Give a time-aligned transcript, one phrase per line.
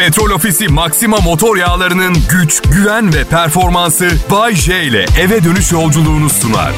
[0.00, 6.30] Petrol Ofisi Maxima motor yağlarının güç, güven ve performansı Bay J ile eve dönüş yolculuğunu
[6.30, 6.72] sunar.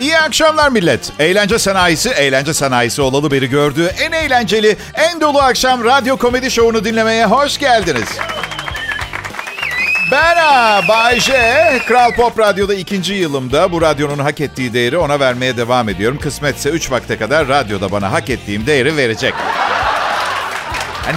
[0.00, 1.12] İyi akşamlar millet.
[1.18, 6.84] Eğlence sanayisi, eğlence sanayisi olalı beri gördüğü en eğlenceli, en dolu akşam radyo komedi şovunu
[6.84, 8.08] dinlemeye hoş geldiniz.
[10.12, 10.36] Ben
[10.88, 11.32] Bay J,
[11.88, 16.18] Kral Pop Radyo'da ikinci yılımda bu radyonun hak ettiği değeri ona vermeye devam ediyorum.
[16.18, 19.34] Kısmetse 3 vakte kadar radyoda bana hak ettiğim değeri verecek.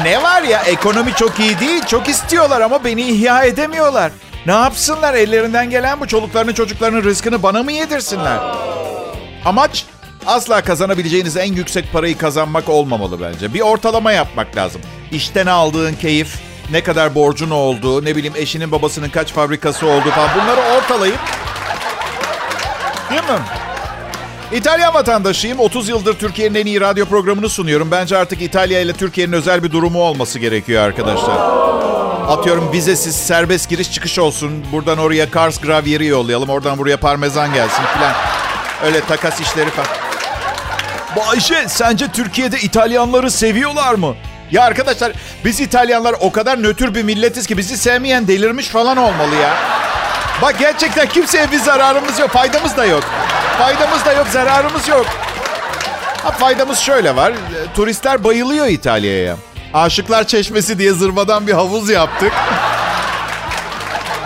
[0.03, 4.11] Ne var ya ekonomi çok iyi değil, çok istiyorlar ama beni ihya edemiyorlar.
[4.45, 8.39] Ne yapsınlar ellerinden gelen bu çoluklarının çocuklarının rızkını bana mı yedirsinler?
[9.45, 9.85] Amaç
[10.27, 13.53] asla kazanabileceğiniz en yüksek parayı kazanmak olmamalı bence.
[13.53, 14.81] Bir ortalama yapmak lazım.
[15.11, 16.35] İşten aldığın keyif,
[16.71, 21.19] ne kadar borcun olduğu, ne bileyim eşinin babasının kaç fabrikası olduğu falan bunları ortalayıp
[23.09, 23.45] Değil mi?
[24.51, 25.59] İtalyan vatandaşıyım.
[25.59, 27.91] 30 yıldır Türkiye'nin en iyi radyo programını sunuyorum.
[27.91, 31.37] Bence artık İtalya ile Türkiye'nin özel bir durumu olması gerekiyor arkadaşlar.
[32.27, 34.65] Atıyorum vizesiz serbest giriş çıkış olsun.
[34.71, 36.49] Buradan oraya Kars gravyeri yollayalım.
[36.49, 38.13] Oradan buraya parmesan gelsin filan.
[38.85, 39.89] Öyle takas işleri falan.
[41.15, 44.15] Bu Ayşe sence Türkiye'de İtalyanları seviyorlar mı?
[44.51, 45.11] Ya arkadaşlar
[45.45, 49.53] biz İtalyanlar o kadar nötr bir milletiz ki bizi sevmeyen delirmiş falan olmalı ya.
[50.41, 52.29] Bak gerçekten kimseye bir zararımız yok.
[52.29, 53.03] Faydamız da yok.
[53.59, 55.05] Faydamız da yok, zararımız yok.
[56.23, 57.33] Ha, faydamız şöyle var.
[57.75, 59.37] Turistler bayılıyor İtalya'ya.
[59.73, 62.31] Aşıklar Çeşmesi diye zırvadan bir havuz yaptık.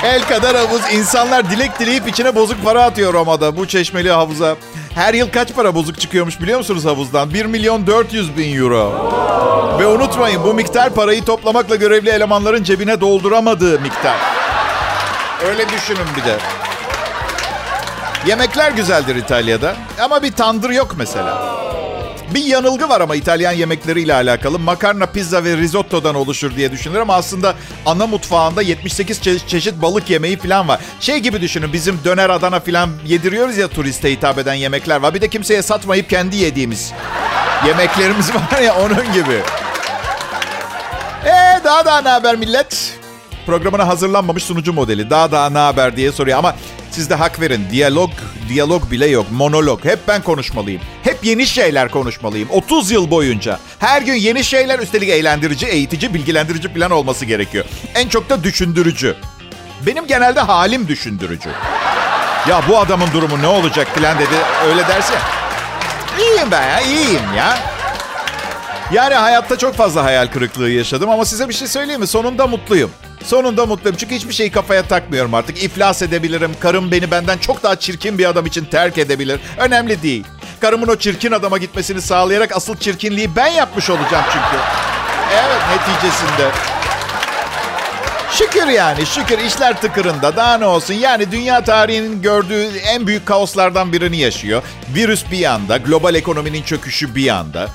[0.03, 0.81] El kadar havuz.
[0.93, 4.55] İnsanlar dilek dileyip içine bozuk para atıyor Roma'da bu çeşmeli havuza.
[4.95, 7.33] Her yıl kaç para bozuk çıkıyormuş biliyor musunuz havuzdan?
[7.33, 9.11] 1 milyon 400 bin euro.
[9.79, 14.17] Ve unutmayın bu miktar parayı toplamakla görevli elemanların cebine dolduramadığı miktar.
[15.49, 16.37] Öyle düşünün bir de.
[18.27, 21.59] Yemekler güzeldir İtalya'da ama bir tandır yok mesela.
[22.33, 24.59] Bir yanılgı var ama İtalyan yemekleriyle alakalı.
[24.59, 27.53] Makarna, pizza ve risottodan oluşur diye düşünülür ama aslında
[27.85, 30.79] ana mutfağında 78 çe- çeşit balık yemeği falan var.
[30.99, 35.13] Şey gibi düşünün bizim döner Adana falan yediriyoruz ya turiste hitap eden yemekler var.
[35.13, 36.91] Bir de kimseye satmayıp kendi yediğimiz
[37.67, 39.41] yemeklerimiz var ya onun gibi.
[41.25, 42.98] Ee daha daha ne haber millet?
[43.49, 45.09] Programına hazırlanmamış sunucu modeli.
[45.09, 46.55] Daha daha ne haber diye soruyor ama
[46.91, 47.67] siz de hak verin.
[47.71, 48.11] Diyalog,
[48.49, 49.25] diyalog bile yok.
[49.31, 49.85] Monolog.
[49.85, 50.81] Hep ben konuşmalıyım.
[51.03, 52.49] Hep yeni şeyler konuşmalıyım.
[52.49, 53.59] 30 yıl boyunca.
[53.79, 57.65] Her gün yeni şeyler üstelik eğlendirici, eğitici, bilgilendirici falan olması gerekiyor.
[57.95, 59.15] En çok da düşündürücü.
[59.85, 61.49] Benim genelde halim düşündürücü.
[62.49, 64.35] Ya bu adamın durumu ne olacak falan dedi.
[64.67, 65.13] Öyle derse.
[66.19, 67.59] İyiyim ben ya, iyiyim ya.
[68.93, 72.07] Yani hayatta çok fazla hayal kırıklığı yaşadım ama size bir şey söyleyeyim mi?
[72.07, 72.91] Sonunda mutluyum.
[73.23, 73.97] Sonunda mutluyum.
[73.99, 75.63] Çünkü hiçbir şeyi kafaya takmıyorum artık.
[75.63, 76.51] İflas edebilirim.
[76.59, 79.39] Karım beni benden çok daha çirkin bir adam için terk edebilir.
[79.57, 80.23] Önemli değil.
[80.61, 84.63] Karımın o çirkin adama gitmesini sağlayarak asıl çirkinliği ben yapmış olacağım çünkü.
[85.33, 86.51] Evet neticesinde.
[88.31, 90.93] Şükür yani şükür işler tıkırında daha ne olsun.
[90.93, 94.63] Yani dünya tarihinin gördüğü en büyük kaoslardan birini yaşıyor.
[94.95, 97.67] Virüs bir yanda, global ekonominin çöküşü bir yanda.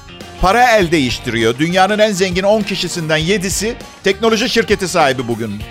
[0.44, 1.58] Para el değiştiriyor.
[1.58, 3.74] Dünyanın en zengin 10 kişisinden 7'si
[4.04, 5.62] teknoloji şirketi sahibi bugün.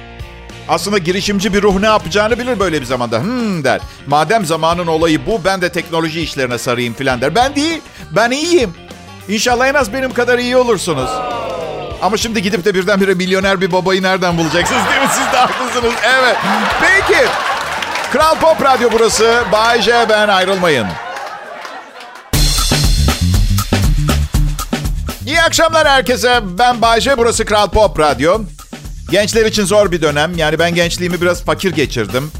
[0.70, 3.20] Aslında girişimci bir ruh ne yapacağını bilir böyle bir zamanda.
[3.20, 3.82] Hmm der.
[4.08, 7.36] Madem zamanın olayı bu ben de teknoloji işlerine sarayım filan der.
[7.36, 7.82] Ben değil.
[8.12, 8.74] Ben iyiyim.
[9.30, 11.10] İnşallah en az benim kadar iyi olursunuz.
[12.02, 15.10] Ama şimdi gidip de birdenbire milyoner bir babayı nereden bulacaksınız değil mi?
[15.12, 15.94] Siz de haklısınız.
[16.04, 16.36] Evet.
[16.82, 17.20] Peki.
[18.12, 19.44] Kral Pop Radyo burası.
[19.52, 20.88] Bay J ben ayrılmayın.
[25.34, 26.42] İyi akşamlar herkese.
[26.60, 28.42] Ben Bayce, burası Kral Pop Radyo.
[29.12, 30.38] Gençler için zor bir dönem.
[30.38, 32.32] Yani ben gençliğimi biraz fakir geçirdim.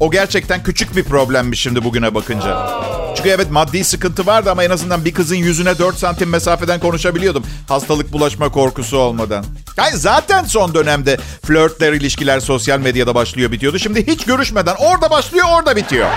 [0.00, 2.68] O gerçekten küçük bir problemmiş şimdi bugüne bakınca.
[3.16, 7.44] Çünkü evet maddi sıkıntı vardı ama en azından bir kızın yüzüne 4 santim mesafeden konuşabiliyordum.
[7.68, 9.44] Hastalık bulaşma korkusu olmadan.
[9.76, 11.16] Yani zaten son dönemde
[11.46, 13.78] flörtler, ilişkiler sosyal medyada başlıyor bitiyordu.
[13.78, 16.08] Şimdi hiç görüşmeden orada başlıyor orada bitiyor.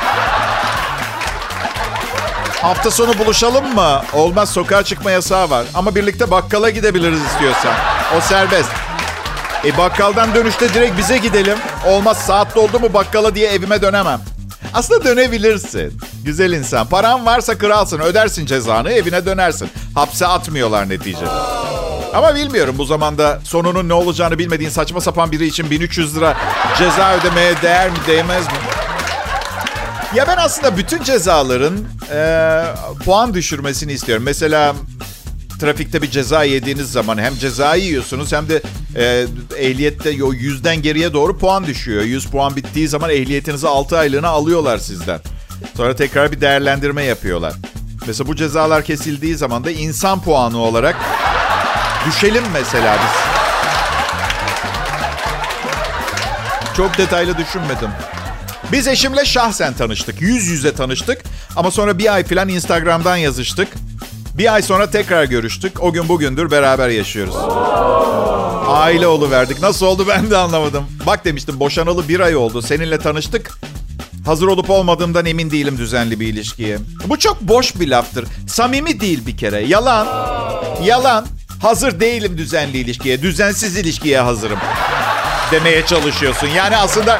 [2.65, 4.01] Hafta sonu buluşalım mı?
[4.13, 5.65] Olmaz sokağa çıkma yasağı var.
[5.73, 7.73] Ama birlikte bakkala gidebiliriz istiyorsan.
[8.17, 8.69] O serbest.
[9.66, 11.57] E bakkaldan dönüşte direkt bize gidelim.
[11.87, 14.22] Olmaz saat doldu mu bakkala diye evime dönemem.
[14.73, 15.97] Aslında dönebilirsin.
[16.23, 16.87] Güzel insan.
[16.87, 17.99] Paran varsa kralsın.
[17.99, 19.69] Ödersin cezanı evine dönersin.
[19.95, 21.29] Hapse atmıyorlar neticede.
[22.13, 26.37] Ama bilmiyorum bu zamanda sonunun ne olacağını bilmediğin saçma sapan biri için 1300 lira
[26.78, 28.53] ceza ödemeye değer mi değmez mi?
[30.16, 31.78] Ya ben aslında bütün cezaların
[32.12, 32.64] e,
[33.06, 34.23] puan düşürmesini istiyorum.
[34.23, 34.76] Mesela
[35.59, 38.62] trafikte bir ceza yediğiniz zaman hem cezayı yiyorsunuz hem de
[38.96, 39.26] e,
[39.58, 42.03] ehliyette o yüzden geriye doğru puan düşüyor.
[42.03, 45.20] 100 puan bittiği zaman ehliyetinizi 6 aylığına alıyorlar sizden.
[45.78, 47.53] Sonra tekrar bir değerlendirme yapıyorlar.
[48.08, 50.96] Mesela bu cezalar kesildiği zaman da insan puanı olarak
[52.06, 53.26] Düşelim mesela biz.
[56.78, 57.90] Çok detaylı düşünmedim.
[58.72, 60.22] Biz eşimle şahsen tanıştık.
[60.22, 61.23] Yüz yüze tanıştık.
[61.56, 63.67] Ama sonra bir ay falan Instagram'dan yazıştık.
[64.38, 65.84] Bir ay sonra tekrar görüştük.
[65.84, 67.35] O gün bugündür beraber yaşıyoruz.
[68.67, 69.62] Aile verdik.
[69.62, 70.85] Nasıl oldu ben de anlamadım.
[71.06, 72.62] Bak demiştim boşanalı bir ay oldu.
[72.62, 73.52] Seninle tanıştık.
[74.26, 76.78] Hazır olup olmadığımdan emin değilim düzenli bir ilişkiye.
[77.06, 78.26] Bu çok boş bir laftır.
[78.47, 79.62] Samimi değil bir kere.
[79.66, 80.08] Yalan.
[80.84, 81.26] Yalan.
[81.62, 83.22] Hazır değilim düzenli ilişkiye.
[83.22, 84.59] Düzensiz ilişkiye hazırım.
[85.52, 86.47] Demeye çalışıyorsun.
[86.47, 87.20] Yani aslında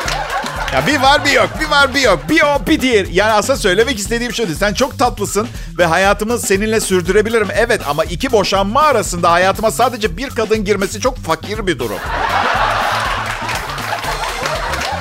[0.76, 2.20] ya bir var bir yok, bir var bir yok.
[2.30, 3.06] Bir o bir diğer.
[3.06, 4.52] Yani aslında söylemek istediğim şuydu.
[4.60, 7.48] Sen çok tatlısın ve hayatımı seninle sürdürebilirim.
[7.54, 11.98] Evet ama iki boşanma arasında hayatıma sadece bir kadın girmesi çok fakir bir durum.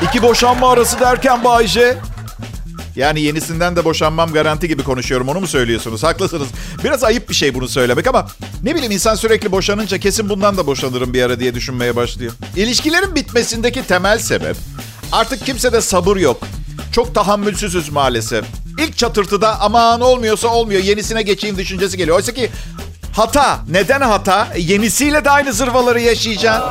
[0.02, 1.96] İki boşanma arası derken Bayce.
[2.96, 5.28] Yani yenisinden de boşanmam garanti gibi konuşuyorum.
[5.28, 6.02] Onu mu söylüyorsunuz?
[6.02, 6.48] Haklısınız.
[6.84, 8.26] Biraz ayıp bir şey bunu söylemek ama
[8.62, 12.32] ne bileyim insan sürekli boşanınca kesin bundan da boşanırım bir ara diye düşünmeye başlıyor.
[12.56, 14.56] İlişkilerin bitmesindeki temel sebep
[15.12, 16.40] artık kimsede sabır yok.
[16.92, 18.44] Çok tahammülsüzüz maalesef.
[18.78, 22.16] İlk çatırtıda aman olmuyorsa olmuyor yenisine geçeyim düşüncesi geliyor.
[22.16, 22.50] Oysa ki
[23.16, 23.58] hata.
[23.70, 24.48] Neden hata?
[24.56, 26.64] Yenisiyle de aynı zırvaları yaşayacaksın.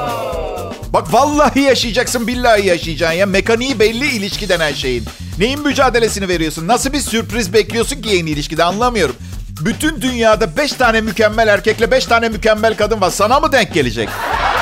[0.94, 3.26] Bak vallahi yaşayacaksın billahi yaşayacaksın ya.
[3.26, 5.06] Mekaniği belli ilişki denen şeyin.
[5.40, 6.68] Neyin mücadelesini veriyorsun?
[6.68, 9.16] Nasıl bir sürpriz bekliyorsun ki yeni ilişkide anlamıyorum.
[9.62, 13.10] Bütün dünyada beş tane mükemmel erkekle beş tane mükemmel kadın var.
[13.10, 14.10] Sana mı denk gelecek?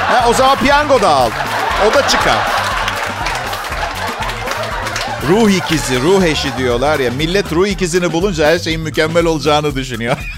[0.08, 1.30] Ha, o zaman piyango da al.
[1.90, 2.61] O da çıkar.
[5.30, 7.12] Ruh ikizi, ruh eşi diyorlar ya.
[7.12, 10.18] Millet ruh ikizini bulunca her şeyin mükemmel olacağını düşünüyor.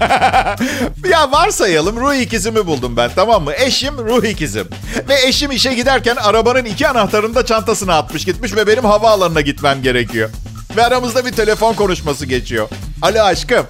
[1.10, 3.52] ya varsayalım ruh ikizimi buldum ben tamam mı?
[3.56, 4.68] Eşim ruh ikizim.
[5.08, 9.82] Ve eşim işe giderken arabanın iki anahtarını da çantasına atmış gitmiş ve benim havaalanına gitmem
[9.82, 10.30] gerekiyor.
[10.76, 12.68] Ve aramızda bir telefon konuşması geçiyor.
[13.02, 13.66] Alo aşkım.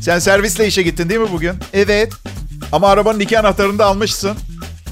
[0.00, 1.54] Sen servisle işe gittin değil mi bugün?
[1.72, 2.12] Evet.
[2.72, 4.36] Ama arabanın iki anahtarını da almışsın.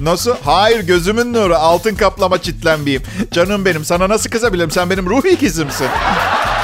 [0.01, 0.37] Nasıl?
[0.45, 1.57] Hayır gözümün nuru.
[1.57, 3.03] Altın kaplama çitlenmeyeyim.
[3.33, 4.71] Canım benim sana nasıl kızabilirim?
[4.71, 5.89] Sen benim ruh ikizimsin.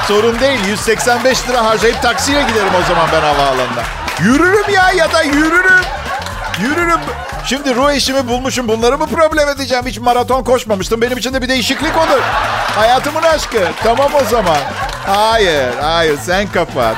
[0.07, 0.59] Sorun değil.
[0.67, 3.83] 185 lira harcayıp taksiye giderim o zaman ben havaalanına.
[4.23, 5.83] Yürürüm ya ya da yürürüm.
[6.61, 6.99] Yürürüm.
[7.45, 8.67] Şimdi ruh eşimi bulmuşum.
[8.67, 9.85] Bunları mı problem edeceğim?
[9.85, 11.01] Hiç maraton koşmamıştım.
[11.01, 12.21] Benim için de bir değişiklik olur.
[12.75, 13.71] Hayatımın aşkı.
[13.83, 14.57] Tamam o zaman.
[15.05, 16.17] Hayır, hayır.
[16.25, 16.95] Sen kapat.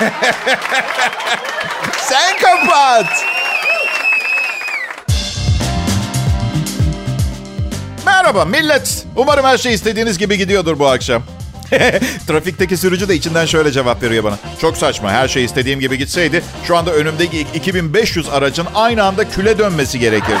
[1.98, 3.35] sen kapat.
[8.06, 9.04] Merhaba millet.
[9.16, 11.22] Umarım her şey istediğiniz gibi gidiyordur bu akşam.
[12.26, 14.38] Trafikteki sürücü de içinden şöyle cevap veriyor bana.
[14.60, 15.10] Çok saçma.
[15.10, 20.38] Her şey istediğim gibi gitseydi şu anda önümdeki 2500 aracın aynı anda küle dönmesi gerekirdi.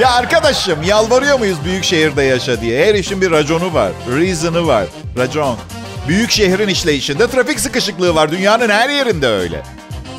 [0.00, 2.86] ya arkadaşım yalvarıyor muyuz büyük şehirde yaşa diye?
[2.86, 3.92] Her işin bir raconu var.
[4.16, 4.86] Reason'ı var.
[5.18, 5.56] Racon.
[6.08, 8.30] Büyük şehrin işleyişinde trafik sıkışıklığı var.
[8.30, 9.62] Dünyanın her yerinde öyle.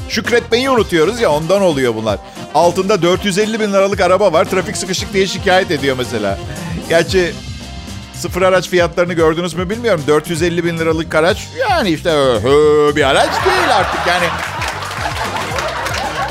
[0.10, 2.20] Şükretmeyi unutuyoruz ya ondan oluyor bunlar.
[2.56, 4.46] Altında 450 bin liralık araba var.
[4.46, 6.38] Trafik sıkışık diye şikayet ediyor mesela.
[6.90, 7.34] Gerçi
[8.14, 10.04] sıfır araç fiyatlarını gördünüz mü bilmiyorum.
[10.08, 14.26] 450 bin liralık araç yani işte öhö, bir araç değil artık yani.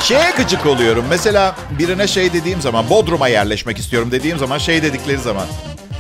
[0.00, 1.04] Şeye gıcık oluyorum.
[1.10, 5.46] Mesela birine şey dediğim zaman, Bodrum'a yerleşmek istiyorum dediğim zaman şey dedikleri zaman.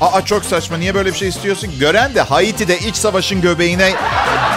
[0.00, 1.70] Aa çok saçma niye böyle bir şey istiyorsun?
[1.80, 3.92] Gören de Haiti'de iç savaşın göbeğine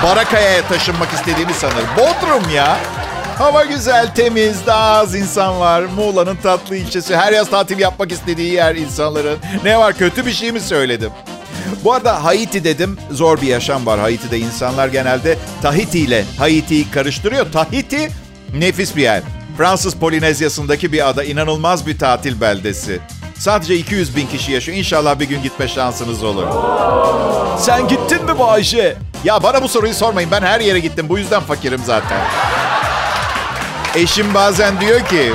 [0.04, 1.84] Barakaya'ya taşınmak istediğimi sanır.
[1.98, 2.78] Bodrum ya.
[3.40, 5.82] Hava güzel, temiz, daha az insan var.
[5.82, 7.16] Muğla'nın tatlı ilçesi.
[7.18, 9.38] Her yaz tatil yapmak istediği yer insanların.
[9.64, 11.12] Ne var kötü bir şey mi söyledim?
[11.84, 12.98] Bu arada Haiti dedim.
[13.12, 14.40] Zor bir yaşam var Haiti'de.
[14.40, 17.52] insanlar genelde Tahiti ile Haiti'yi karıştırıyor.
[17.52, 18.12] Tahiti
[18.54, 19.22] nefis bir yer.
[19.58, 21.24] Fransız Polinezyası'ndaki bir ada.
[21.24, 23.00] inanılmaz bir tatil beldesi.
[23.38, 24.78] Sadece 200 bin kişi yaşıyor.
[24.78, 26.48] İnşallah bir gün gitme şansınız olur.
[27.60, 28.98] Sen gittin mi bu Ayşe?
[29.24, 30.32] Ya bana bu soruyu sormayın.
[30.32, 31.10] Ben her yere gittim.
[31.10, 32.20] Bu yüzden fakirim zaten.
[34.00, 35.32] Eşim bazen diyor ki...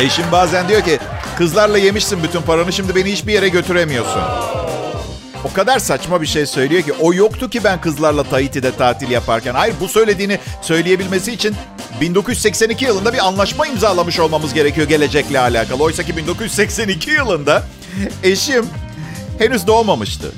[0.00, 0.98] Eşim bazen diyor ki...
[1.38, 4.22] Kızlarla yemişsin bütün paranı şimdi beni hiçbir yere götüremiyorsun.
[5.44, 9.54] O kadar saçma bir şey söylüyor ki o yoktu ki ben kızlarla Tahiti'de tatil yaparken.
[9.54, 11.56] Hayır bu söylediğini söyleyebilmesi için
[12.00, 15.82] 1982 yılında bir anlaşma imzalamış olmamız gerekiyor gelecekle alakalı.
[15.82, 17.62] Oysa ki 1982 yılında
[18.22, 18.66] eşim
[19.38, 20.32] henüz doğmamıştı.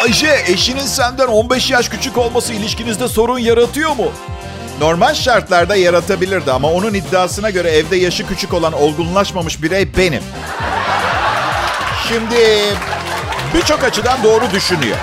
[0.00, 4.12] Bayce, eşinin senden 15 yaş küçük olması ilişkinizde sorun yaratıyor mu?
[4.80, 10.22] Normal şartlarda yaratabilirdi ama onun iddiasına göre evde yaşı küçük olan olgunlaşmamış birey benim.
[12.08, 12.36] Şimdi
[13.54, 14.96] birçok açıdan doğru düşünüyor.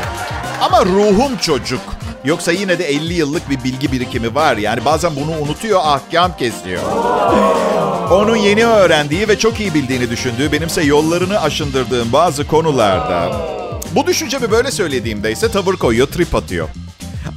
[0.61, 1.81] Ama ruhum çocuk.
[2.25, 4.57] Yoksa yine de 50 yıllık bir bilgi birikimi var.
[4.57, 6.81] Yani bazen bunu unutuyor, ahkam kesiyor.
[8.11, 13.54] Onun yeni öğrendiği ve çok iyi bildiğini düşündüğü, benimse yollarını aşındırdığım bazı konularda
[13.95, 16.69] Bu düşüncemi böyle söylediğimde ise tavır koyuyor, trip atıyor.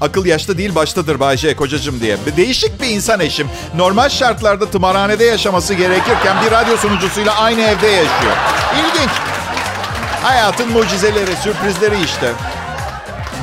[0.00, 2.16] Akıl yaşta değil baştadır Bayce kocacım diye.
[2.36, 3.48] Değişik bir insan eşim.
[3.76, 8.36] Normal şartlarda tımarhanede yaşaması gerekirken bir radyo sunucusuyla aynı evde yaşıyor.
[8.78, 9.10] İlginç.
[10.22, 12.32] Hayatın mucizeleri, sürprizleri işte.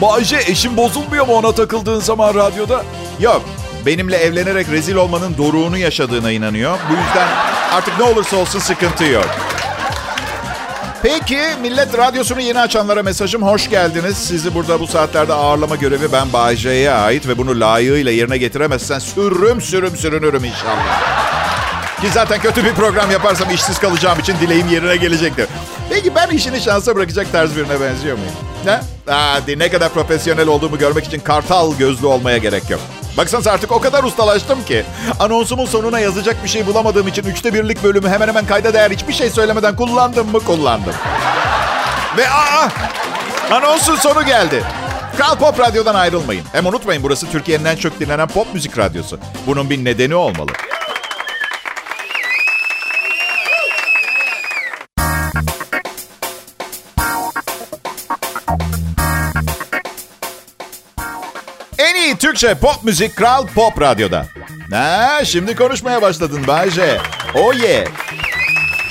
[0.02, 2.84] Bayce eşin bozulmuyor mu ona takıldığın zaman radyoda?
[3.20, 3.42] Yok.
[3.86, 6.78] Benimle evlenerek rezil olmanın doruğunu yaşadığına inanıyor.
[6.90, 7.28] Bu yüzden
[7.74, 9.55] artık ne olursa olsun sıkıntı yok.
[11.06, 14.18] Peki millet radyosunu yeni açanlara mesajım hoş geldiniz.
[14.18, 19.62] Sizi burada bu saatlerde ağırlama görevi ben Bayce'ye ait ve bunu layığıyla yerine getiremezsen sürüm
[19.62, 21.02] sürüm sürünürüm inşallah.
[22.02, 25.48] Ki zaten kötü bir program yaparsam işsiz kalacağım için dileğim yerine gelecektir.
[25.90, 28.34] Peki ben işini şansa bırakacak tarz birine benziyor muyum?
[28.66, 28.82] Ne?
[29.06, 32.82] Hadi ne kadar profesyonel olduğumu görmek için kartal gözlü olmaya gerek yok.
[33.18, 34.86] Baksanıza artık o kadar ustalaştım ki.
[35.20, 39.14] Anonsumun sonuna yazacak bir şey bulamadığım için üçte birlik bölümü hemen hemen kayda değer hiçbir
[39.14, 40.94] şey söylemeden kullandım mı kullandım.
[42.18, 42.70] Ve aa!
[43.52, 44.64] Anonsun sonu geldi.
[45.18, 46.44] Kral Pop Radyo'dan ayrılmayın.
[46.52, 49.20] Hem unutmayın burası Türkiye'nin en çok dinlenen pop müzik radyosu.
[49.48, 50.52] Bunun bir nedeni olmalı.
[62.16, 64.26] En iyi Türkçe pop müzik Kral Pop Radyo'da.
[64.72, 66.98] Ha, şimdi konuşmaya başladın Bayce.
[67.34, 67.86] Oh yeah.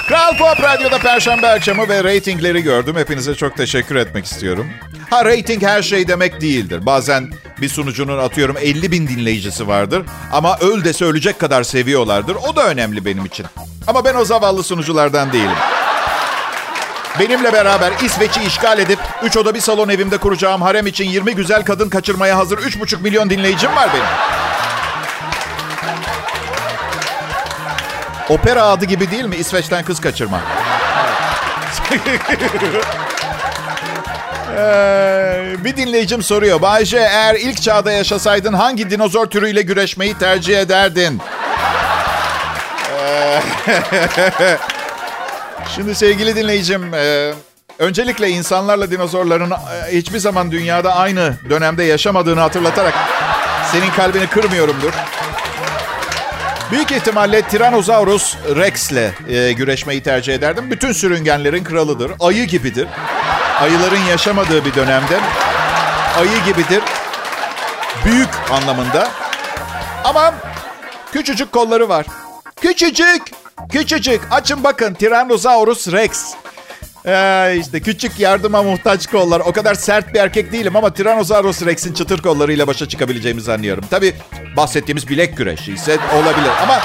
[0.09, 2.97] Kral Pop Radyo'da Perşembe akşamı ve reytingleri gördüm.
[2.97, 4.67] Hepinize çok teşekkür etmek istiyorum.
[5.11, 6.87] Ha reyting her şey demek değildir.
[6.87, 10.03] Bazen bir sunucunun atıyorum 50 bin dinleyicisi vardır.
[10.33, 12.37] Ama öl de söyleyecek kadar seviyorlardır.
[12.49, 13.47] O da önemli benim için.
[13.87, 15.57] Ama ben o zavallı sunuculardan değilim.
[17.21, 21.65] Benimle beraber İsveç'i işgal edip 3 oda bir salon evimde kuracağım harem için 20 güzel
[21.65, 24.07] kadın kaçırmaya hazır 3,5 milyon dinleyicim var benim.
[28.29, 29.37] Opera adı gibi değil mi?
[29.37, 30.41] İsveç'ten kız kaçırma.
[35.65, 36.63] Bir dinleyicim soruyor.
[36.63, 41.21] Bayce eğer ilk çağda yaşasaydın hangi dinozor türüyle güreşmeyi tercih ederdin?
[45.75, 47.33] Şimdi sevgili dinleyicim, e,
[47.79, 49.57] öncelikle insanlarla dinozorların e,
[49.93, 52.95] hiçbir zaman dünyada aynı dönemde yaşamadığını hatırlatarak
[53.73, 54.93] senin kalbini kırmıyorumdur.
[56.71, 60.71] Büyük ihtimalle Tyrannosaurus Rex'le e, güreşmeyi tercih ederdim.
[60.71, 62.13] Bütün sürüngenlerin kralıdır.
[62.21, 62.89] Ayı gibidir.
[63.61, 65.21] Ayıların yaşamadığı bir dönemde
[66.19, 66.83] ayı gibidir.
[68.05, 69.09] Büyük anlamında.
[70.05, 70.35] Ama
[71.13, 72.07] küçücük kolları var.
[72.61, 73.23] Küçücük.
[73.73, 74.21] Küçücük.
[74.31, 76.35] Açın bakın Tyrannosaurus Rex.
[77.07, 79.41] Ee, işte küçük yardıma muhtaç kollar.
[79.41, 83.85] O kadar sert bir erkek değilim ama Tyrannosaurus Rex'in çıtır kollarıyla başa çıkabileceğimi zannediyorum.
[83.91, 84.15] Tabii
[84.57, 86.51] bahsettiğimiz bilek güreşi ise olabilir.
[86.63, 86.81] Ama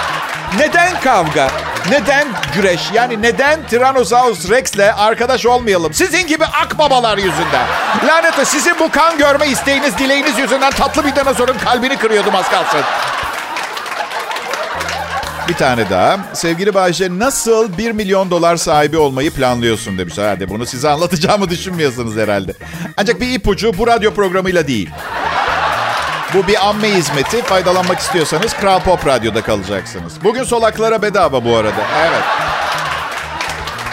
[0.58, 1.52] neden kavga?
[1.90, 2.82] Neden güreş?
[2.94, 5.94] Yani neden Tyrannosaurus Rex'le arkadaş olmayalım?
[5.94, 7.68] Sizin gibi akbabalar yüzünden.
[8.08, 12.82] Lanet sizin bu kan görme isteğiniz, dileğiniz yüzünden tatlı bir dinozorun kalbini kırıyordum az kalsın.
[15.50, 16.20] Bir tane daha.
[16.34, 20.13] Sevgili Bayce nasıl 1 milyon dolar sahibi olmayı planlıyorsun demiş.
[20.18, 22.53] Hadi bunu size anlatacağımı düşünmüyorsunuz herhalde.
[22.98, 24.89] Ancak bir ipucu bu radyo programıyla değil.
[26.34, 27.41] Bu bir amme hizmeti.
[27.41, 30.13] Faydalanmak istiyorsanız Kral Pop Radyo'da kalacaksınız.
[30.24, 31.82] Bugün solaklara bedava bu arada.
[32.08, 32.24] Evet.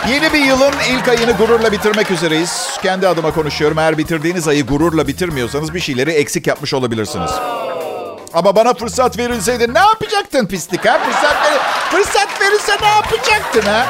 [0.08, 2.78] Yeni bir yılın ilk ayını gururla bitirmek üzereyiz.
[2.82, 3.78] Kendi adıma konuşuyorum.
[3.78, 7.30] Eğer bitirdiğiniz ayı gururla bitirmiyorsanız bir şeyleri eksik yapmış olabilirsiniz.
[8.34, 10.98] Ama bana fırsat verilseydi ne yapacaktın pislik ha?
[10.98, 11.58] Fırsat, ver
[11.90, 13.86] fırsat verirse ne yapacaktın ha?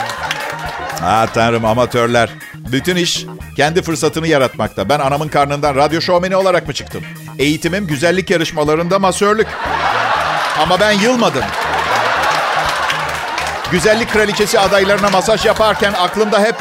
[1.05, 2.31] Ah tanrım amatörler.
[2.55, 3.27] Bütün iş
[3.57, 4.89] kendi fırsatını yaratmakta.
[4.89, 7.03] Ben anamın karnından radyo şovmeni olarak mı çıktım?
[7.39, 9.49] Eğitimim güzellik yarışmalarında masörlük.
[10.63, 11.45] Ama ben yılmadım.
[13.71, 16.55] Güzellik kraliçesi adaylarına masaj yaparken aklımda hep...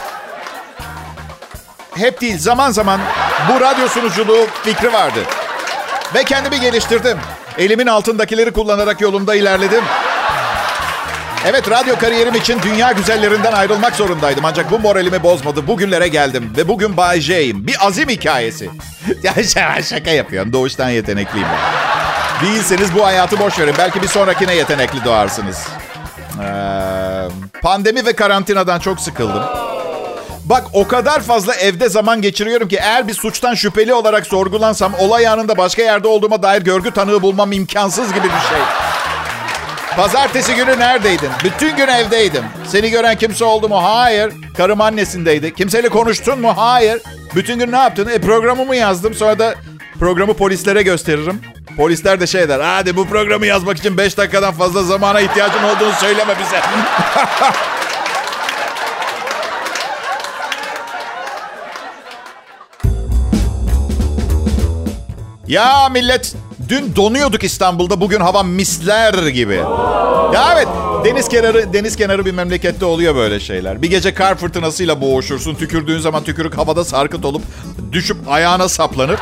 [1.95, 2.99] Hep değil zaman zaman
[3.49, 5.19] bu radyo sunuculuğu fikri vardı.
[6.15, 7.17] Ve kendimi geliştirdim.
[7.57, 9.83] Elimin altındakileri kullanarak yolumda ilerledim.
[11.45, 14.45] Evet radyo kariyerim için dünya güzellerinden ayrılmak zorundaydım.
[14.45, 15.67] Ancak bu moralimi bozmadı.
[15.67, 17.67] Bugünlere geldim ve bugün Bay J'yim.
[17.67, 18.69] Bir azim hikayesi.
[19.23, 20.53] ya şaka yapıyorum.
[20.53, 21.47] Doğuştan yetenekliyim.
[22.41, 23.75] Değilseniz bu hayatı boş verin.
[23.77, 25.67] Belki bir sonrakine yetenekli doğarsınız.
[26.43, 26.47] Ee,
[27.61, 29.43] pandemi ve karantinadan çok sıkıldım.
[30.45, 35.27] Bak o kadar fazla evde zaman geçiriyorum ki eğer bir suçtan şüpheli olarak sorgulansam olay
[35.27, 38.59] anında başka yerde olduğuma dair görgü tanığı bulmam imkansız gibi bir şey.
[39.95, 41.29] Pazartesi günü neredeydin?
[41.43, 42.43] Bütün gün evdeydim.
[42.67, 43.83] Seni gören kimse oldu mu?
[43.83, 44.33] Hayır.
[44.57, 45.53] Karım annesindeydi.
[45.53, 46.53] Kimseyle konuştun mu?
[46.57, 47.01] Hayır.
[47.35, 48.07] Bütün gün ne yaptın?
[48.07, 49.13] E programımı yazdım.
[49.13, 49.55] Sonra da
[49.99, 51.41] programı polislere gösteririm.
[51.77, 52.59] Polisler de şey der.
[52.59, 56.59] Hadi bu programı yazmak için 5 dakikadan fazla zamana ihtiyacın olduğunu söyleme bize.
[65.47, 66.35] Ya millet
[66.69, 69.55] dün donuyorduk İstanbul'da bugün hava misler gibi.
[70.33, 70.67] Ya evet
[71.05, 73.81] deniz kenarı deniz kenarı bir memlekette oluyor böyle şeyler.
[73.81, 75.55] Bir gece kar fırtınasıyla boğuşursun.
[75.55, 77.41] Tükürdüğün zaman tükürük havada sarkıt olup
[77.91, 79.19] düşüp ayağına saplanır.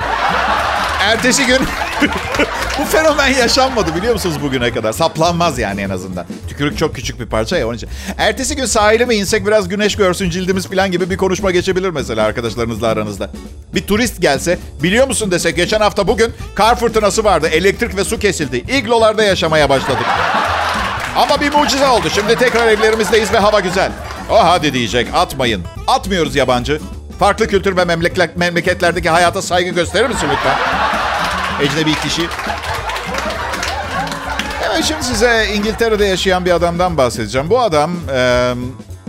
[1.01, 1.59] Ertesi gün
[2.79, 4.91] bu fenomen yaşanmadı biliyor musunuz bugüne kadar?
[4.93, 6.25] Saplanmaz yani en azından.
[6.47, 7.89] Tükürük çok küçük bir parça ya onun için.
[8.17, 12.25] Ertesi gün sahile mi insek biraz güneş görsün cildimiz falan gibi bir konuşma geçebilir mesela
[12.25, 13.29] arkadaşlarınızla aranızda.
[13.75, 17.47] Bir turist gelse biliyor musun desek geçen hafta bugün kar fırtınası vardı.
[17.47, 18.57] Elektrik ve su kesildi.
[18.57, 20.05] İglolarda yaşamaya başladık.
[21.17, 22.07] Ama bir mucize oldu.
[22.15, 23.91] Şimdi tekrar evlerimizdeyiz ve hava güzel.
[24.29, 25.63] Oh hadi diyecek atmayın.
[25.87, 26.81] Atmıyoruz yabancı.
[27.19, 30.57] Farklı kültür ve memleket, memleketlerdeki hayata saygı gösterir misin lütfen?
[31.61, 32.21] Ecnebi kişi.
[34.81, 37.49] Şimdi size İngiltere'de yaşayan bir adamdan bahsedeceğim.
[37.49, 38.53] Bu adam e,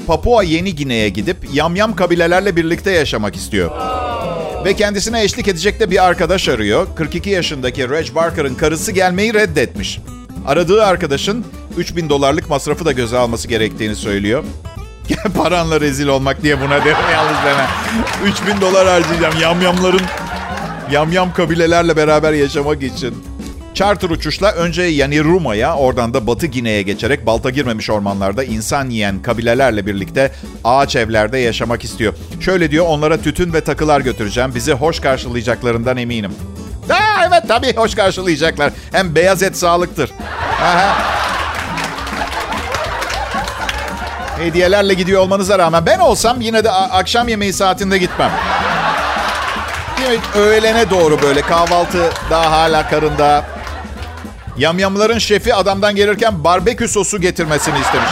[0.06, 3.70] Papua Yeni Gine'ye gidip yamyam kabilelerle birlikte yaşamak istiyor.
[4.64, 6.86] Ve kendisine eşlik edecek de bir arkadaş arıyor.
[6.96, 10.00] 42 yaşındaki Reg Barker'ın karısı gelmeyi reddetmiş.
[10.46, 11.44] Aradığı arkadaşın
[11.76, 14.44] 3000 dolarlık masrafı da göze alması gerektiğini söylüyor.
[15.36, 17.66] Paranla rezil olmak diye buna derim yalnız deme.
[18.24, 20.02] 3000 dolar harcayacağım yamyamların
[20.90, 23.33] yamyam kabilelerle beraber yaşamak için.
[23.74, 29.86] Charter uçuşla önce Yaniruma'ya oradan da Batı Gine'ye geçerek balta girmemiş ormanlarda insan yiyen kabilelerle
[29.86, 30.32] birlikte
[30.64, 32.14] ağaç evlerde yaşamak istiyor.
[32.40, 34.54] Şöyle diyor onlara tütün ve takılar götüreceğim.
[34.54, 36.32] Bizi hoş karşılayacaklarından eminim.
[36.90, 38.72] Aa, evet tabii hoş karşılayacaklar.
[38.92, 40.10] Hem beyaz et sağlıktır.
[40.62, 40.96] Aha.
[44.38, 48.30] Hediyelerle gidiyor olmanıza rağmen ben olsam yine de akşam yemeği saatinde gitmem.
[48.30, 48.36] Mi?
[50.40, 53.44] Öğlene doğru böyle kahvaltı daha hala karında.
[54.56, 58.10] Yamyamların şefi adamdan gelirken barbekü sosu getirmesini istemiş.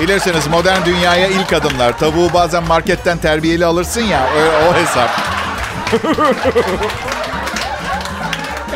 [0.00, 1.98] Bilirsiniz modern dünyaya ilk adımlar.
[1.98, 5.10] Tavuğu bazen marketten terbiyeli alırsın ya o, o hesap.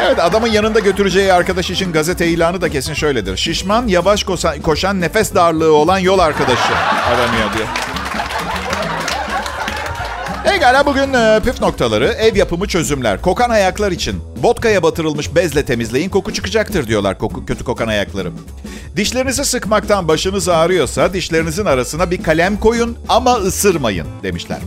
[0.01, 3.37] evet adamın yanında götüreceği arkadaş için gazete ilanı da kesin şöyledir.
[3.37, 6.73] Şişman, yavaş koşan, koşan nefes darlığı olan yol arkadaşı
[7.09, 7.67] aranıyor diye.
[10.57, 13.23] Pekala bugün e, püf noktaları, ev yapımı çözümler.
[13.23, 18.33] Kokan ayaklar için vodkaya batırılmış bezle temizleyin koku çıkacaktır diyorlar koku, kötü kokan ayakları.
[18.97, 24.59] Dişlerinizi sıkmaktan başınız ağrıyorsa dişlerinizin arasına bir kalem koyun ama ısırmayın demişler.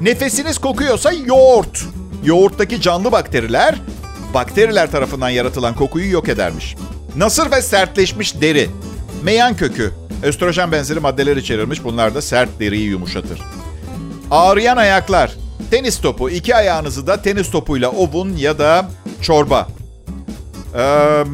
[0.00, 1.84] Nefesiniz kokuyorsa yoğurt.
[2.24, 3.74] Yoğurttaki canlı bakteriler
[4.34, 6.76] bakteriler tarafından yaratılan kokuyu yok edermiş.
[7.16, 8.70] Nasır ve sertleşmiş deri.
[9.22, 9.92] Meyan kökü.
[10.22, 11.84] Östrojen benzeri maddeler içerirmiş.
[11.84, 13.40] Bunlar da sert deriyi yumuşatır.
[14.30, 15.30] Ağrıyan ayaklar.
[15.70, 16.30] Tenis topu.
[16.30, 18.86] İki ayağınızı da tenis topuyla ovun ya da
[19.22, 19.68] çorba.
[20.78, 21.24] Ee,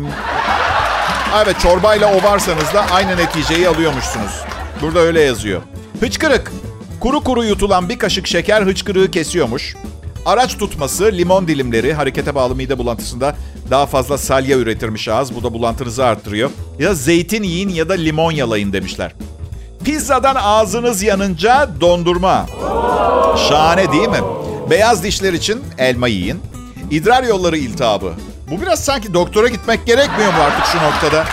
[1.43, 4.33] evet çorbayla ovarsanız da aynı neticeyi alıyormuşsunuz.
[4.83, 5.63] Burada öyle yazıyor.
[6.01, 6.53] Hıçkırık.
[7.01, 9.77] Kuru kuru yutulan bir kaşık şeker hıçkırığı kesiyormuş.
[10.27, 13.37] Araç tutması, limon dilimleri harekete bağlı mide bulantısında
[13.71, 15.35] daha fazla salya üretirmiş ağız.
[15.35, 16.51] Bu da bulantınızı arttırıyor.
[16.79, 19.13] Ya zeytin yiyin ya da limon yalayın demişler.
[19.85, 22.47] Pizzadan ağzınız yanınca dondurma.
[23.49, 24.21] Şahane değil mi?
[24.71, 26.41] Beyaz dişler için elma yiyin.
[26.91, 28.13] İdrar yolları iltihabı.
[28.51, 31.25] Bu biraz sanki doktora gitmek gerekmiyor mu artık şu noktada?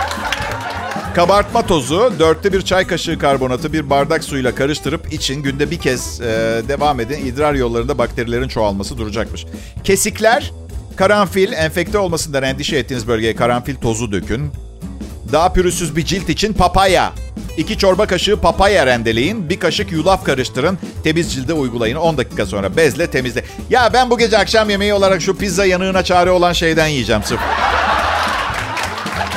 [1.15, 6.21] Kabartma tozu, dörtte bir çay kaşığı karbonatı bir bardak suyla karıştırıp için günde bir kez
[6.21, 6.25] e,
[6.69, 7.27] devam edin.
[7.27, 9.47] İdrar yollarında bakterilerin çoğalması duracakmış.
[9.85, 10.53] Kesikler,
[10.97, 14.53] karanfil, enfekte olmasından endişe ettiğiniz bölgeye karanfil tozu dökün.
[15.33, 17.13] Daha pürüzsüz bir cilt için papaya.
[17.57, 19.49] İki çorba kaşığı papaya rendeleyin.
[19.49, 20.79] Bir kaşık yulaf karıştırın.
[21.05, 21.97] Temiz cilde uygulayın.
[21.97, 23.45] 10 dakika sonra bezle temizle.
[23.71, 27.41] Ya ben bu gece akşam yemeği olarak şu pizza yanığına çare olan şeyden yiyeceğim sırf.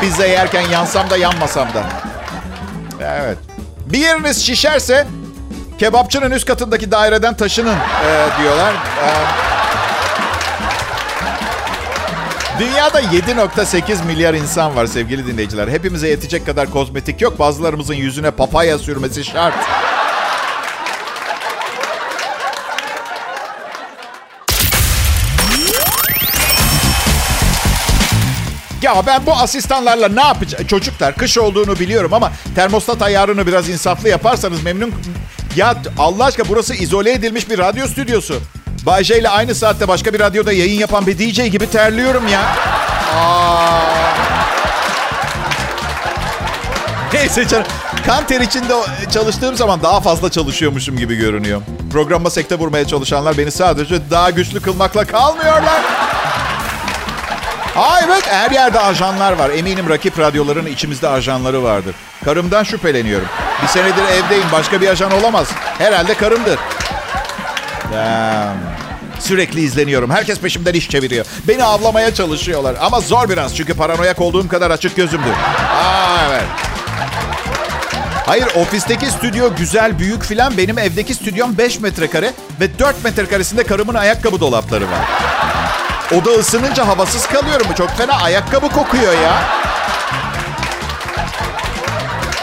[0.01, 1.83] Pizza yerken yansam da yanmasam da.
[3.01, 3.37] Evet.
[3.85, 5.07] Bir yeriniz şişerse
[5.79, 8.73] kebapçının üst katındaki daireden taşının e, diyorlar.
[8.73, 9.54] E,
[12.59, 15.67] Dünyada 7.8 milyar insan var sevgili dinleyiciler.
[15.67, 17.39] Hepimize yetecek kadar kozmetik yok.
[17.39, 19.53] Bazılarımızın yüzüne papaya sürmesi şart.
[28.81, 30.67] Ya ben bu asistanlarla ne yapacağım?
[30.67, 34.93] Çocuklar kış olduğunu biliyorum ama termostat ayarını biraz insaflı yaparsanız memnun...
[35.55, 38.41] Ya Allah aşkına burası izole edilmiş bir radyo stüdyosu.
[38.85, 42.41] Bay ile aynı saatte başka bir radyoda yayın yapan bir DJ gibi terliyorum ya.
[43.15, 43.79] Aa.
[47.13, 47.65] Neyse canım.
[48.05, 48.73] Kan ter içinde
[49.13, 51.61] çalıştığım zaman daha fazla çalışıyormuşum gibi görünüyor.
[51.91, 55.81] Programa sekte vurmaya çalışanlar beni sadece daha güçlü kılmakla kalmıyorlar.
[57.75, 59.49] Aa evet her yerde ajanlar var.
[59.49, 61.95] Eminim rakip radyoların içimizde ajanları vardır.
[62.25, 63.27] Karımdan şüpheleniyorum.
[63.63, 64.47] Bir senedir evdeyim.
[64.51, 65.47] Başka bir ajan olamaz.
[65.77, 66.59] Herhalde karımdır.
[69.19, 70.11] Sürekli izleniyorum.
[70.11, 71.25] Herkes peşimden iş çeviriyor.
[71.47, 72.75] Beni avlamaya çalışıyorlar.
[72.81, 75.31] Ama zor biraz çünkü paranoyak olduğum kadar açık gözümdür.
[75.31, 76.43] Aa evet.
[78.25, 80.57] Hayır ofisteki stüdyo güzel büyük filan.
[80.57, 84.99] Benim evdeki stüdyom 5 metrekare ve 4 metrekaresinde karımın ayakkabı dolapları var.
[86.11, 87.67] Oda ısınınca havasız kalıyorum.
[87.77, 89.43] Çok fena ayakkabı kokuyor ya.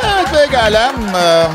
[0.05, 0.93] Evet pekala.
[1.15, 1.47] Eee,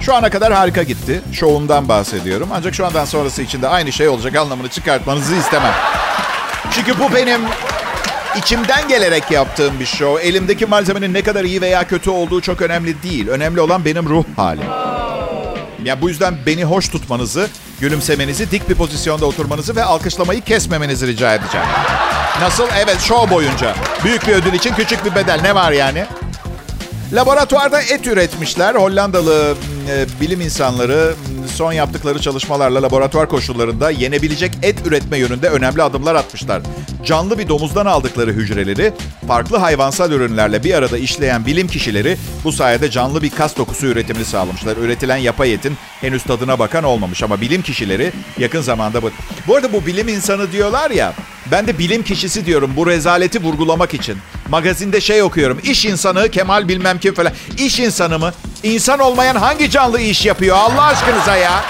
[0.00, 1.20] Şu ana kadar harika gitti.
[1.32, 2.48] Şovumdan bahsediyorum.
[2.52, 5.74] Ancak şu andan sonrası için de aynı şey olacak anlamını çıkartmanızı istemem.
[6.70, 7.40] Çünkü bu benim
[8.38, 10.28] içimden gelerek yaptığım bir show.
[10.28, 13.28] Elimdeki malzemenin ne kadar iyi veya kötü olduğu çok önemli değil.
[13.28, 14.64] Önemli olan benim ruh halim.
[15.84, 17.48] Ya bu yüzden beni hoş tutmanızı,
[17.80, 21.66] gülümsemenizi, dik bir pozisyonda oturmanızı ve alkışlamayı kesmemenizi rica edeceğim.
[22.40, 22.64] Nasıl?
[22.84, 23.74] Evet, show boyunca.
[24.04, 25.40] Büyük bir ödül için küçük bir bedel.
[25.42, 26.06] Ne var yani?
[27.12, 28.74] Laboratuvarda et üretmişler.
[28.74, 29.54] Hollandalı
[29.90, 31.14] e, bilim insanları
[31.54, 36.62] son yaptıkları çalışmalarla laboratuvar koşullarında yenebilecek et üretme yönünde önemli adımlar atmışlar.
[37.04, 38.92] Canlı bir domuzdan aldıkları hücreleri
[39.28, 44.24] farklı hayvansal ürünlerle bir arada işleyen bilim kişileri bu sayede canlı bir kas dokusu üretimini
[44.24, 44.76] sağlamışlar.
[44.76, 49.10] Üretilen yapay etin henüz tadına bakan olmamış ama bilim kişileri yakın zamanda bu.
[49.46, 51.14] Bu arada bu bilim insanı diyorlar ya
[51.52, 54.18] ben de bilim kişisi diyorum bu rezaleti vurgulamak için.
[54.48, 55.60] Magazinde şey okuyorum.
[55.62, 57.32] İş insanı Kemal bilmem kim falan.
[57.58, 58.32] İş insanı mı?
[58.62, 61.64] İnsan olmayan hangi canlı iş yapıyor Allah aşkınıza ya?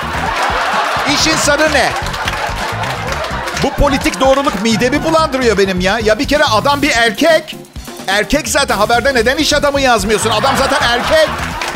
[1.15, 1.91] İş insanı ne?
[3.63, 5.99] Bu politik doğruluk midemi bulandırıyor benim ya.
[5.99, 7.57] Ya bir kere adam bir erkek.
[8.07, 10.31] Erkek zaten haberde neden iş adamı yazmıyorsun?
[10.31, 11.29] Adam zaten erkek.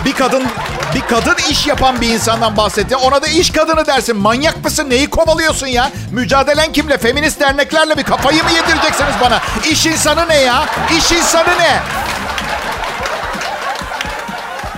[0.05, 0.45] Bir kadın
[0.95, 2.97] bir kadın iş yapan bir insandan bahsetti.
[2.97, 4.17] Ona da iş kadını dersin.
[4.17, 4.91] Manyak mısın?
[4.91, 5.91] Neyi kovalıyorsun ya?
[6.13, 6.99] Mücadelen kimle?
[6.99, 9.41] Feminist derneklerle bir kafayı mı yedireceksiniz bana?
[9.71, 10.65] İş insanı ne ya?
[10.99, 11.81] İş insanı ne?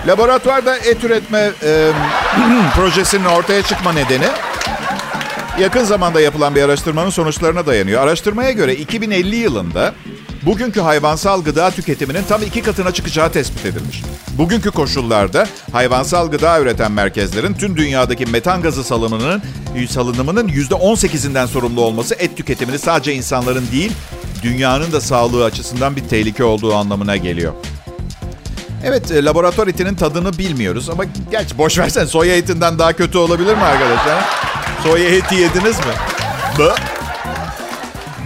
[0.07, 1.91] Laboratuvarda et üretme e,
[2.75, 4.27] projesinin ortaya çıkma nedeni
[5.59, 8.01] yakın zamanda yapılan bir araştırmanın sonuçlarına dayanıyor.
[8.01, 9.93] Araştırmaya göre 2050 yılında
[10.45, 14.03] bugünkü hayvansal gıda tüketiminin tam iki katına çıkacağı tespit edilmiş.
[14.37, 19.41] Bugünkü koşullarda hayvansal gıda üreten merkezlerin tüm dünyadaki metan gazı salınımının,
[19.89, 23.91] salınımının %18'inden sorumlu olması et tüketimini sadece insanların değil,
[24.43, 27.53] dünyanın da sağlığı açısından bir tehlike olduğu anlamına geliyor.
[28.83, 33.55] Evet, e, laboratuvar etinin tadını bilmiyoruz ama gerçi boş versen soya etinden daha kötü olabilir
[33.55, 34.25] mi arkadaşlar?
[34.83, 35.93] Soya eti yediniz mi?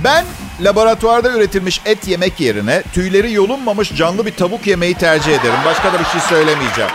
[0.04, 0.26] Ben
[0.62, 5.60] laboratuvarda üretilmiş et yemek yerine tüyleri yolunmamış canlı bir tavuk yemeyi tercih ederim.
[5.66, 6.92] Başka da bir şey söylemeyeceğim.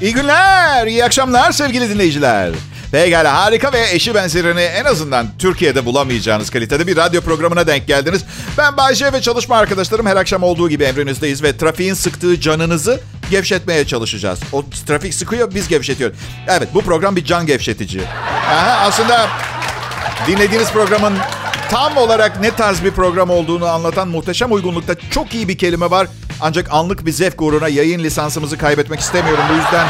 [0.00, 2.50] İyi günler, iyi akşamlar sevgili dinleyiciler.
[2.92, 8.24] Pekala harika ve eşi benzerini en azından Türkiye'de bulamayacağınız kalitede bir radyo programına denk geldiniz.
[8.58, 13.86] Ben Bayce ve çalışma arkadaşlarım her akşam olduğu gibi emrinizdeyiz ve trafiğin sıktığı canınızı gevşetmeye
[13.86, 14.40] çalışacağız.
[14.52, 16.18] O trafik sıkıyor biz gevşetiyoruz.
[16.48, 18.02] Evet bu program bir can gevşetici.
[18.50, 19.28] Aha, aslında
[20.26, 21.14] dinlediğiniz programın
[21.70, 26.06] tam olarak ne tarz bir program olduğunu anlatan muhteşem uygunlukta çok iyi bir kelime var.
[26.40, 29.44] Ancak anlık bir zevk uğruna yayın lisansımızı kaybetmek istemiyorum.
[29.50, 29.86] Bu yüzden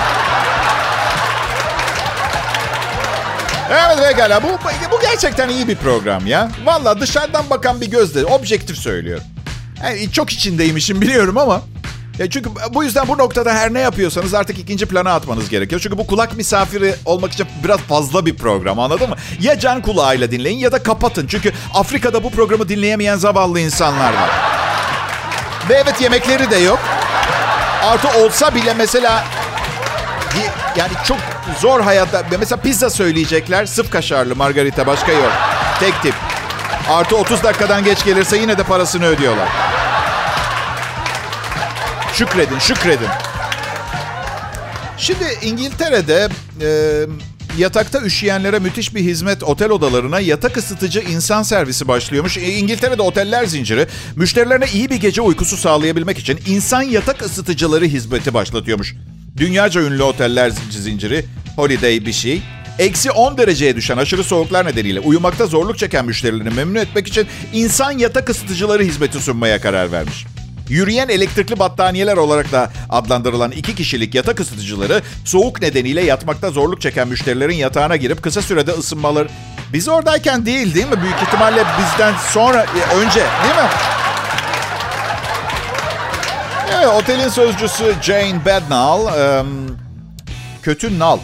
[3.71, 4.43] Evet pekala.
[4.43, 4.49] Bu,
[4.93, 6.51] bu gerçekten iyi bir program ya.
[6.65, 9.25] Valla dışarıdan bakan bir gözle objektif söylüyorum.
[9.85, 11.63] Yani çok içindeymişim biliyorum ama.
[12.19, 15.81] Ya çünkü bu yüzden bu noktada her ne yapıyorsanız artık ikinci plana atmanız gerekiyor.
[15.81, 19.17] Çünkü bu kulak misafiri olmak için biraz fazla bir program anladın mı?
[19.41, 21.27] Ya can kulağıyla dinleyin ya da kapatın.
[21.27, 24.58] Çünkü Afrika'da bu programı dinleyemeyen zavallı insanlar var.
[25.69, 26.79] Ve evet yemekleri de yok.
[27.85, 29.25] Artı olsa bile mesela
[30.77, 31.19] yani çok
[31.61, 32.23] zor hayatta.
[32.39, 33.67] Mesela pizza söyleyecekler.
[33.67, 35.33] Sıf kaşarlı margarita başka yok.
[35.81, 36.15] Tek tip.
[36.89, 39.49] Artı 30 dakikadan geç gelirse yine de parasını ödüyorlar.
[42.13, 43.09] Şükredin, şükredin.
[44.99, 46.29] Şimdi İngiltere'de
[46.61, 46.69] e,
[47.59, 52.37] yatakta üşüyenlere müthiş bir hizmet otel odalarına yatak ısıtıcı insan servisi başlıyormuş.
[52.37, 58.95] İngiltere'de oteller zinciri müşterilerine iyi bir gece uykusu sağlayabilmek için insan yatak ısıtıcıları hizmeti başlatıyormuş.
[59.37, 61.25] Dünyaca ünlü oteller zinciri
[61.57, 62.43] Holiday bir şey.
[62.79, 67.93] Eksi 10 dereceye düşen aşırı soğuklar nedeniyle uyumakta zorluk çeken müşterilerini memnun etmek için insan
[67.93, 70.27] yatak ısıtıcıları hizmeti sunmaya karar vermiş.
[70.69, 77.09] Yürüyen elektrikli battaniyeler olarak da adlandırılan iki kişilik yatak ısıtıcıları soğuk nedeniyle yatmakta zorluk çeken
[77.09, 79.29] müşterilerin yatağına girip kısa sürede ısınmaları...
[79.73, 81.03] Biz oradayken değil değil mi?
[81.03, 83.71] Büyük ihtimalle bizden sonra, e, önce değil mi?
[86.77, 89.01] Evet, otelin sözcüsü Jane Bednall,
[89.41, 89.79] um,
[90.63, 91.19] kötü nal.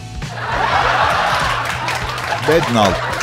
[2.47, 3.14] Bednall.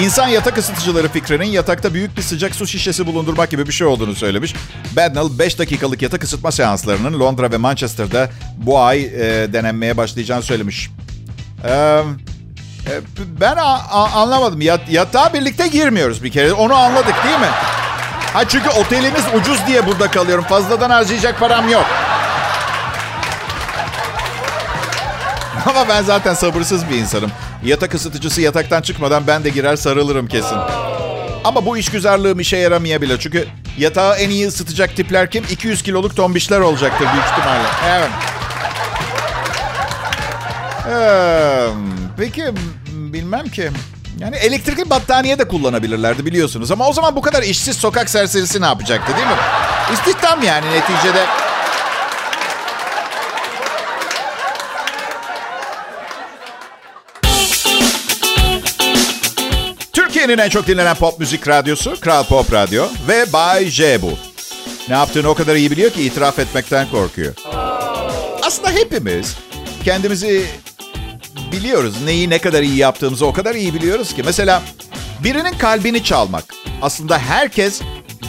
[0.00, 4.14] İnsan yatak ısıtıcıları fikrinin yatakta büyük bir sıcak su şişesi bulundurmak gibi bir şey olduğunu
[4.14, 4.54] söylemiş.
[4.96, 9.12] Bednall 5 dakikalık yatak ısıtma seanslarının Londra ve Manchester'da bu ay e,
[9.52, 10.90] denenmeye başlayacağını söylemiş.
[11.64, 12.02] Ee, e,
[13.40, 14.60] ben a- a- anlamadım.
[14.60, 16.52] Yat- yatağa birlikte girmiyoruz bir kere.
[16.52, 17.50] Onu anladık değil mi?
[18.32, 20.44] Ha çünkü otelimiz ucuz diye burada kalıyorum.
[20.44, 21.86] Fazladan harcayacak param yok.
[25.66, 27.30] Ama ben zaten sabırsız bir insanım.
[27.66, 30.58] Yatak ısıtıcısı yataktan çıkmadan ben de girer sarılırım kesin.
[31.44, 33.18] Ama bu işgüzarlığım işe yaramayabilir.
[33.18, 33.46] Çünkü
[33.78, 35.44] yatağı en iyi ısıtacak tipler kim?
[35.50, 37.68] 200 kiloluk tombişler olacaktır büyük ihtimalle.
[37.88, 38.10] Evet.
[42.16, 42.44] Peki
[42.92, 43.70] bilmem ki.
[44.18, 46.70] Yani elektrikli battaniye de kullanabilirlerdi biliyorsunuz.
[46.70, 49.34] Ama o zaman bu kadar işsiz sokak serserisi ne yapacaktı değil mi?
[49.92, 51.26] İstihdam yani neticede.
[60.26, 64.10] Türkiye'nin en çok dinlenen pop müzik radyosu Kral Pop Radyo ve Bay J bu.
[64.88, 67.34] Ne yaptığını o kadar iyi biliyor ki itiraf etmekten korkuyor.
[68.42, 69.36] Aslında hepimiz
[69.84, 70.46] kendimizi
[71.52, 71.94] biliyoruz.
[72.04, 74.22] Neyi ne kadar iyi yaptığımızı o kadar iyi biliyoruz ki.
[74.22, 74.62] Mesela
[75.24, 76.44] birinin kalbini çalmak.
[76.82, 77.80] Aslında herkes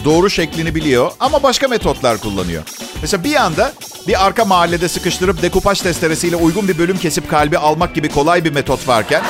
[0.04, 2.62] doğru şeklini biliyor ama başka metotlar kullanıyor.
[3.02, 3.72] Mesela bir anda
[4.08, 8.52] bir arka mahallede sıkıştırıp dekupaj testeresiyle uygun bir bölüm kesip kalbi almak gibi kolay bir
[8.52, 9.22] metot varken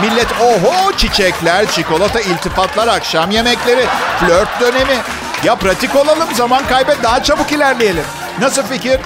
[0.00, 3.86] millet oho çiçekler, çikolata, iltifatlar, akşam yemekleri,
[4.20, 4.96] flört dönemi.
[5.44, 8.04] Ya pratik olalım, zaman kaybet, daha çabuk ilerleyelim.
[8.40, 9.00] Nasıl fikir?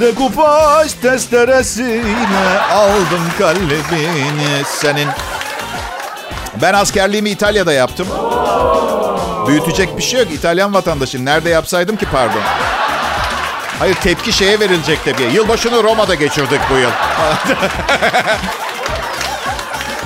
[0.00, 5.08] Dekupaj testeresiyle aldım kalbini senin.
[6.62, 8.08] Ben askerliğimi İtalya'da yaptım.
[9.46, 10.32] Büyütecek bir şey yok.
[10.32, 11.24] İtalyan vatandaşım.
[11.24, 12.42] Nerede yapsaydım ki pardon?
[13.78, 15.22] Hayır tepki şeye verilecek tabii.
[15.22, 16.90] Yılbaşını Roma'da geçirdik bu yıl.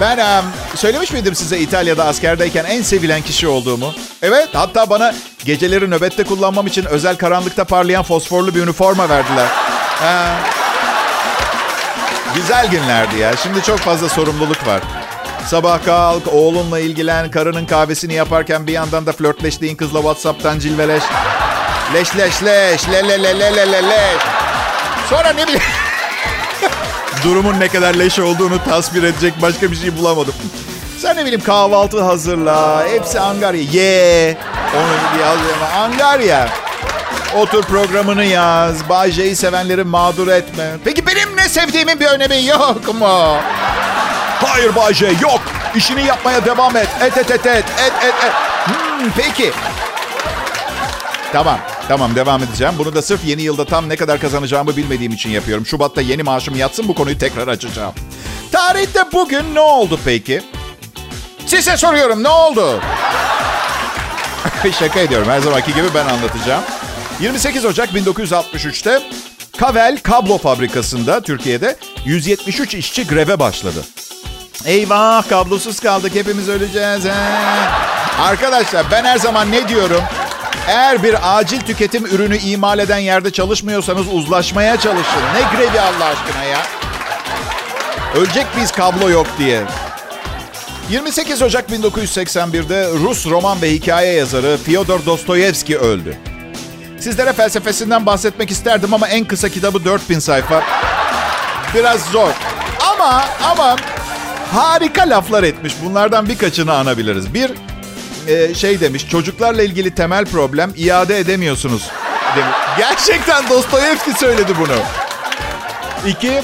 [0.03, 0.45] ben um,
[0.77, 3.95] söylemiş miydim size İtalya'da askerdeyken en sevilen kişi olduğumu?
[4.23, 9.47] Evet hatta bana geceleri nöbette kullanmam için özel karanlıkta parlayan fosforlu bir üniforma verdiler.
[10.01, 10.37] Ha.
[12.35, 13.37] Güzel günlerdi ya.
[13.37, 14.83] Şimdi çok fazla sorumluluk var.
[15.47, 21.03] Sabah kalk, oğlunla ilgilen, karının kahvesini yaparken bir yandan da flörtleştiğin kızla WhatsApp'tan cilveleş.
[21.95, 24.15] Leş leş leş, le le le le le le.
[25.11, 25.63] Sonra ne bileyim...
[27.25, 30.35] Durumun ne kadar leş olduğunu tasvir edecek başka bir şey bulamadım.
[30.99, 32.85] Sen ne bileyim kahvaltı hazırla.
[32.89, 33.63] Hepsi Angarya.
[33.63, 34.37] Ye.
[34.77, 35.63] Onu bir yazıyorum.
[35.77, 36.49] Angarya.
[37.37, 38.89] Otur programını yaz.
[38.89, 40.71] Bay sevenleri mağdur etme.
[40.85, 43.37] Peki benim ne sevdiğimin bir önemi yok mu?
[44.45, 45.41] Hayır Bay yok.
[45.75, 46.89] İşini yapmaya devam et.
[47.01, 48.33] Et et et et et et et.
[48.67, 49.53] Hmm, peki.
[51.33, 51.59] Tamam.
[51.89, 52.75] Tamam devam edeceğim.
[52.79, 55.67] Bunu da sırf yeni yılda tam ne kadar kazanacağımı bilmediğim için yapıyorum.
[55.67, 57.93] Şubat'ta yeni maaşım yatsın bu konuyu tekrar açacağım.
[58.53, 60.43] Tarihte bugün ne oldu peki?
[61.47, 62.81] Size soruyorum ne oldu?
[64.79, 66.63] Şaka ediyorum her zamanki gibi ben anlatacağım.
[67.21, 69.03] 28 Ocak 1963'te
[69.59, 73.85] Kavel Kablo Fabrikası'nda Türkiye'de 173 işçi greve başladı.
[74.65, 77.05] Eyvah kablosuz kaldık hepimiz öleceğiz.
[77.05, 77.13] He.
[78.21, 80.03] Arkadaşlar ben her zaman ne diyorum?
[80.69, 85.23] Eğer bir acil tüketim ürünü imal eden yerde çalışmıyorsanız uzlaşmaya çalışın.
[85.35, 86.59] Ne grevi Allah aşkına ya?
[88.17, 89.63] Ölecek biz kablo yok diye.
[90.91, 96.17] 28 Ocak 1981'de Rus roman ve hikaye yazarı Fyodor Dostoyevski öldü.
[97.01, 100.63] Sizlere felsefesinden bahsetmek isterdim ama en kısa kitabı 4000 sayfa.
[101.75, 102.31] Biraz zor.
[102.93, 103.77] Ama ama
[104.53, 105.73] harika laflar etmiş.
[105.85, 107.35] Bunlardan birkaçını anabiliriz.
[107.35, 107.53] Bir
[108.29, 109.09] e, şey demiş.
[109.11, 111.83] Çocuklarla ilgili temel problem iade edemiyorsunuz.
[112.37, 112.57] Demiş.
[112.79, 114.77] Gerçekten Dostoyevski söyledi bunu.
[116.11, 116.43] İki,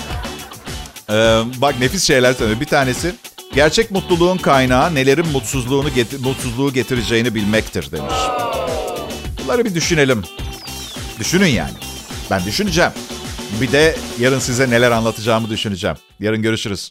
[1.11, 1.15] e,
[1.57, 2.61] bak nefis şeyler söylüyor.
[2.61, 3.15] Bir tanesi
[3.55, 8.15] gerçek mutluluğun kaynağı nelerin mutsuzluğunu get- mutsuzluğu getireceğini bilmektir demiş.
[9.45, 10.25] Bunları bir düşünelim.
[11.21, 11.73] Düşünün yani.
[12.31, 12.93] Ben düşüneceğim.
[13.61, 15.97] Bir de yarın size neler anlatacağımı düşüneceğim.
[16.21, 16.91] Yarın görüşürüz.